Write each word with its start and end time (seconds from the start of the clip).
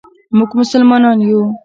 مونږ 0.37 0.51
مسلمانان 0.59 1.17
یو. 1.29 1.41